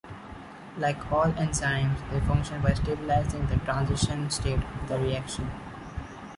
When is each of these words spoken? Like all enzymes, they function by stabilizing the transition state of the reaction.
Like 0.79 1.11
all 1.11 1.31
enzymes, 1.33 1.99
they 2.09 2.19
function 2.21 2.59
by 2.63 2.73
stabilizing 2.73 3.45
the 3.45 3.57
transition 3.57 4.31
state 4.31 4.57
of 4.63 4.87
the 4.89 4.97
reaction. 4.97 5.51